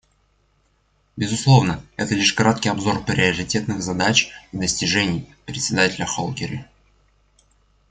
[1.15, 6.65] Безусловно, это лишь краткий обзор приоритетных задач и достижений Председателя Холкери.